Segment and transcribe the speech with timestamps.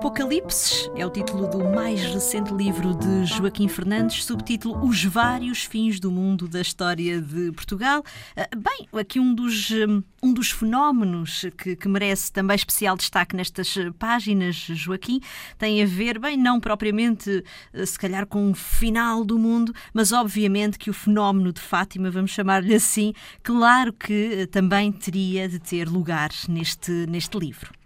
[0.00, 6.00] Apocalipse é o título do mais recente livro de Joaquim Fernandes, subtítulo Os Vários Fins
[6.00, 8.02] do Mundo da História de Portugal.
[8.34, 13.36] Ah, bem, aqui um dos, hum, um dos fenómenos que, que merece também especial destaque
[13.36, 15.20] nestas páginas, Joaquim,
[15.58, 20.12] tem a ver, bem, não propriamente ah, se calhar com o final do mundo, mas
[20.12, 23.12] obviamente que o fenómeno de Fátima, vamos chamar-lhe assim,
[23.42, 27.79] claro que ah, também teria de ter lugar neste, neste livro.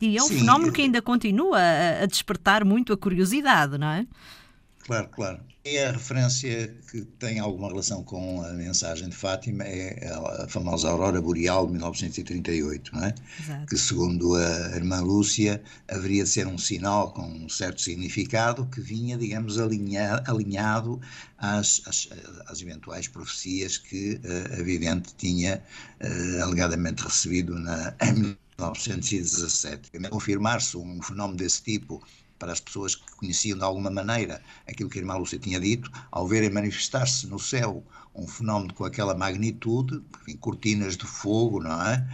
[0.00, 1.58] E é um Sim, fenómeno que ainda continua
[2.02, 4.06] a, despertar muito a curiosidade, não é?
[4.86, 5.40] Claro, claro.
[5.64, 10.12] E a referência que tem alguma relação com a mensagem de Fátima é
[10.42, 13.14] a famosa Aurora Boreal de 1938, não é?
[13.40, 13.66] Exato.
[13.66, 18.82] Que, segundo a irmã Lúcia, haveria de ser um sinal com um certo significado que
[18.82, 21.00] vinha, digamos, alinha, alinhado
[21.38, 22.10] às, às,
[22.46, 25.62] às, eventuais profecias que uh, a vidente tinha
[26.02, 27.94] uh, alegadamente recebido na,
[28.58, 29.90] 1917.
[30.10, 32.02] Confirmar-se um fenómeno desse tipo
[32.38, 35.90] para as pessoas que conheciam de alguma maneira aquilo que a irmã Lúcia tinha dito,
[36.10, 41.82] ao verem manifestar-se no céu um fenómeno com aquela magnitude, enfim, cortinas de fogo, não
[41.82, 42.06] é?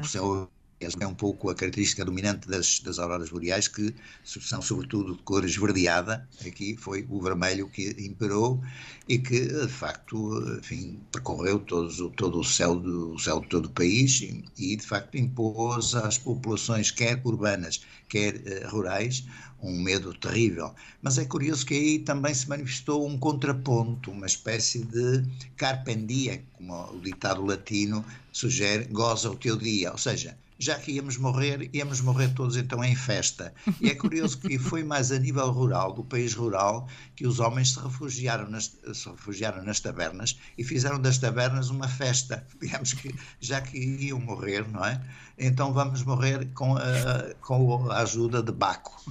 [0.00, 0.50] O céu
[0.80, 5.44] é um pouco a característica dominante das, das auroras boreais, que são sobretudo de cor
[5.44, 6.26] esverdeada.
[6.46, 8.62] Aqui foi o vermelho que imperou
[9.06, 10.16] e que, de facto,
[10.58, 14.76] enfim, percorreu todos, todo o céu, do, o céu de todo o país e, e,
[14.76, 19.24] de facto, impôs às populações, quer urbanas, quer uh, rurais,
[19.62, 20.74] um medo terrível.
[21.02, 25.24] Mas é curioso que aí também se manifestou um contraponto, uma espécie de
[25.56, 31.16] carpendia, como o ditado latino sugere, goza o teu dia, ou seja, já que íamos
[31.16, 33.52] morrer, íamos morrer todos então em festa.
[33.80, 37.72] E é curioso que foi mais a nível rural, do país rural, que os homens
[37.72, 42.46] se refugiaram nas, se refugiaram nas tabernas e fizeram das tabernas uma festa.
[42.60, 45.00] Digamos que já que iam morrer, não é?
[45.38, 49.02] Então vamos morrer com a, com a ajuda de Baco.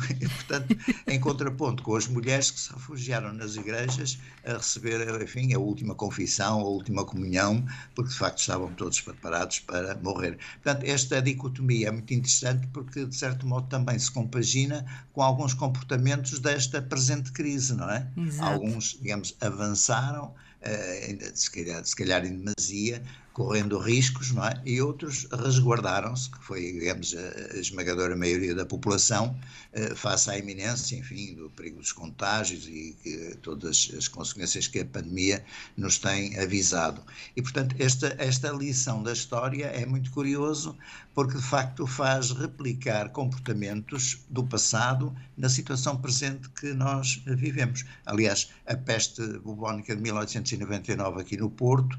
[0.44, 0.76] Portanto,
[1.08, 5.94] em contraponto com as mulheres que se refugiaram nas igrejas a receber, enfim, a última
[5.96, 10.38] confissão, a última comunhão, porque de facto estavam todos preparados para morrer.
[10.64, 15.54] Portanto, esta dicotomia é muito interessante porque, de certo modo, também se compagina com alguns
[15.54, 18.08] comportamentos desta presente crise, não é?
[18.18, 18.50] Exato.
[18.50, 23.04] Alguns, digamos, avançaram, uh, se, calhar, se calhar em demasia,
[23.40, 24.62] correndo riscos, não é?
[24.66, 29.34] E outros resguardaram-se, que foi, digamos, a esmagadora maioria da população,
[29.72, 34.80] eh, face à iminência, enfim, do perigo dos contágios e que, todas as consequências que
[34.80, 35.42] a pandemia
[35.78, 37.02] nos tem avisado.
[37.34, 40.76] E, portanto, esta, esta lição da história é muito curioso,
[41.14, 47.86] porque de facto faz replicar comportamentos do passado na situação presente que nós vivemos.
[48.06, 50.02] Aliás, a peste bubónica de
[50.56, 51.98] 1899 aqui no Porto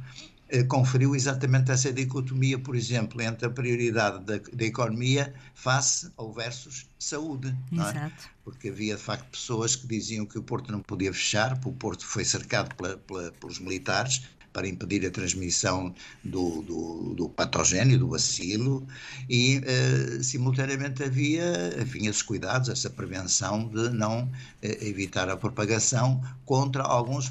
[0.52, 6.32] eh, conferiu exatamente essa dicotomia, por exemplo, entre a prioridade da, da economia face ao
[6.32, 7.54] versus saúde.
[7.72, 8.10] É?
[8.42, 11.72] Porque havia, de facto, pessoas que diziam que o Porto não podia fechar, porque o
[11.72, 14.22] Porto foi cercado pela, pela, pelos militares,
[14.52, 15.94] para impedir a transmissão
[16.24, 18.86] do, do, do patogênio, do bacilo,
[19.28, 24.30] e uh, simultaneamente havia, havia esses cuidados, essa prevenção de não uh,
[24.62, 27.30] evitar a propagação contra alguns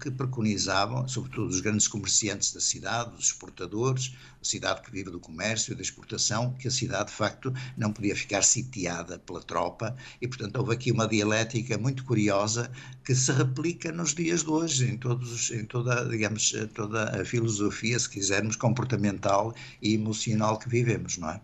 [0.00, 5.20] que preconizavam, sobretudo os grandes comerciantes da cidade, os exportadores, a cidade que vive do
[5.20, 9.96] comércio e da exportação, que a cidade de facto não podia ficar sitiada pela tropa
[10.20, 12.70] e, portanto, houve aqui uma dialética muito curiosa
[13.04, 17.98] que se replica nos dias de hoje, em, todos, em toda, digamos, toda a filosofia,
[17.98, 21.40] se quisermos, comportamental e emocional que vivemos, não é?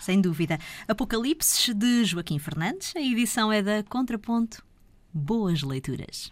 [0.00, 0.58] Sem dúvida.
[0.86, 4.62] Apocalipse de Joaquim Fernandes, a edição é da Contraponto.
[5.12, 6.30] Boas leituras.